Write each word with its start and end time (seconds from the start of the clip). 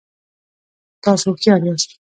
تاسو 1.03 1.27
هوښیار 1.31 1.61
یاست 1.67 1.89